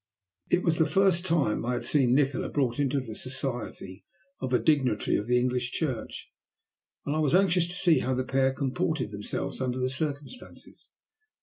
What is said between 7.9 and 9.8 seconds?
how the pair comported themselves under